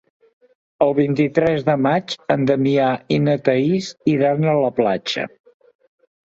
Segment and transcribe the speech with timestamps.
[0.85, 5.29] El vint-i-tres de maig en Damià i na Thaís iran a la platja.